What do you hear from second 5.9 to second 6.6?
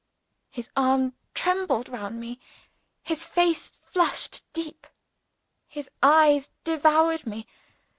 eyes